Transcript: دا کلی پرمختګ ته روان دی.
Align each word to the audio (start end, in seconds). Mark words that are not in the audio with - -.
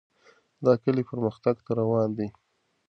دا 0.65 0.73
کلی 0.83 1.03
پرمختګ 1.09 1.55
ته 1.65 1.71
روان 1.79 2.09
دی. 2.17 2.27